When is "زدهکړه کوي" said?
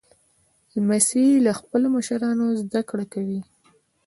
2.61-3.41